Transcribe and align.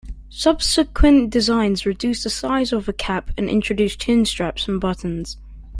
Subsequent 0.29 1.29
designs 1.29 1.85
reduced 1.85 2.23
the 2.23 2.31
size 2.31 2.73
of 2.73 2.87
the 2.87 2.93
cap 2.93 3.29
and 3.37 3.47
introduced 3.47 3.99
chinstraps 3.99 4.67
and 4.67 4.81
buttons. 4.81 5.37